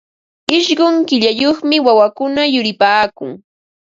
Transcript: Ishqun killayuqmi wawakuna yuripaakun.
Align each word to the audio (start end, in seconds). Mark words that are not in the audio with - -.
Ishqun 0.57 0.95
killayuqmi 1.07 1.77
wawakuna 1.85 2.41
yuripaakun. 2.53 3.31